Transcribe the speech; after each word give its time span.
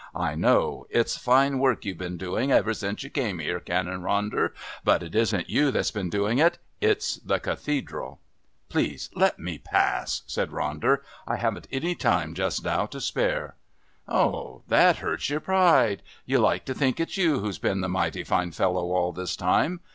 I 0.15 0.33
know. 0.33 0.87
It's 0.89 1.15
fine 1.15 1.59
work 1.59 1.85
you've 1.85 1.99
been 1.99 2.17
doing 2.17 2.51
ever 2.51 2.73
since 2.73 3.03
you 3.03 3.11
came 3.11 3.37
here, 3.37 3.59
Canon 3.59 4.01
Ronder. 4.01 4.49
But 4.83 5.03
it 5.03 5.13
isn't 5.13 5.47
you 5.47 5.69
that's 5.69 5.91
been 5.91 6.09
doing 6.09 6.39
it. 6.39 6.57
It's 6.79 7.17
the 7.17 7.39
Cathedral." 7.39 8.19
"Please 8.67 9.11
let 9.15 9.37
me 9.37 9.59
pass," 9.59 10.23
said 10.25 10.49
Ronder. 10.49 11.03
"I 11.27 11.35
haven't 11.35 11.67
any 11.71 11.93
time 11.93 12.33
just 12.33 12.63
now 12.65 12.87
to 12.87 12.99
spare." 12.99 13.53
"Ah, 14.07 14.61
that 14.69 14.95
hurts 14.97 15.29
your 15.29 15.39
pride. 15.39 16.01
You 16.25 16.39
like 16.39 16.65
to 16.65 16.73
think 16.73 16.99
it's 16.99 17.15
you 17.17 17.37
who's 17.37 17.59
been 17.59 17.81
the 17.81 17.87
mighty 17.87 18.23
fine 18.23 18.53
fellow 18.53 18.91
all 18.93 19.11
this 19.11 19.35
time. 19.35 19.81